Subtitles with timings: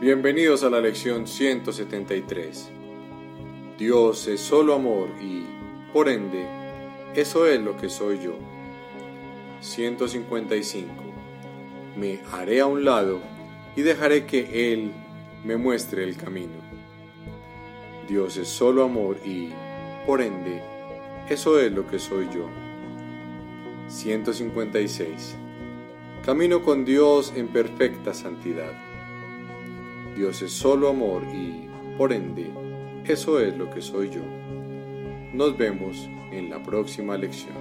[0.00, 2.70] Bienvenidos a la lección 173.
[3.76, 5.44] Dios es solo amor y,
[5.92, 6.46] por ende,
[7.14, 8.32] eso es lo que soy yo.
[9.60, 10.90] 155.
[11.98, 13.20] Me haré a un lado
[13.76, 14.90] y dejaré que Él
[15.44, 16.56] me muestre el camino.
[18.08, 19.50] Dios es solo amor y,
[20.06, 20.62] por ende,
[21.28, 22.48] eso es lo que soy yo.
[23.88, 25.36] 156.
[26.24, 28.89] Camino con Dios en perfecta santidad.
[30.16, 32.50] Dios es solo amor y, por ende,
[33.04, 34.22] eso es lo que soy yo.
[35.32, 37.60] Nos vemos en la próxima lección.